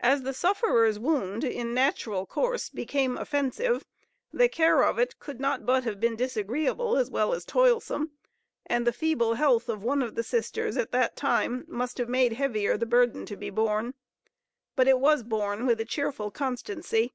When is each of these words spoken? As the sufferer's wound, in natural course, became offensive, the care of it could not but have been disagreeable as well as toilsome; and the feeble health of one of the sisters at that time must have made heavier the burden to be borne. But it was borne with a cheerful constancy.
As 0.00 0.22
the 0.22 0.32
sufferer's 0.32 0.98
wound, 0.98 1.44
in 1.44 1.74
natural 1.74 2.24
course, 2.24 2.70
became 2.70 3.18
offensive, 3.18 3.84
the 4.32 4.48
care 4.48 4.82
of 4.82 4.98
it 4.98 5.18
could 5.18 5.40
not 5.40 5.66
but 5.66 5.84
have 5.84 6.00
been 6.00 6.16
disagreeable 6.16 6.96
as 6.96 7.10
well 7.10 7.34
as 7.34 7.44
toilsome; 7.44 8.12
and 8.64 8.86
the 8.86 8.94
feeble 8.94 9.34
health 9.34 9.68
of 9.68 9.82
one 9.84 10.00
of 10.00 10.14
the 10.14 10.22
sisters 10.22 10.78
at 10.78 10.90
that 10.92 11.16
time 11.16 11.66
must 11.68 11.98
have 11.98 12.08
made 12.08 12.32
heavier 12.32 12.78
the 12.78 12.86
burden 12.86 13.26
to 13.26 13.36
be 13.36 13.50
borne. 13.50 13.92
But 14.74 14.88
it 14.88 14.98
was 15.00 15.22
borne 15.22 15.66
with 15.66 15.78
a 15.82 15.84
cheerful 15.84 16.30
constancy. 16.30 17.12